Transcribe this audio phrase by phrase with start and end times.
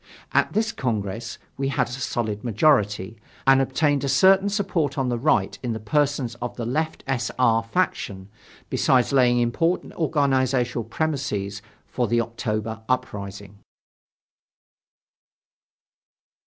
[0.31, 5.17] At this Congress, we had a solid majority, and obtained a certain support on the
[5.19, 7.29] right in the persons of the left S.
[7.37, 7.61] R.
[7.61, 8.27] faction,
[8.67, 13.59] besides laying important organizational premises for the October uprising.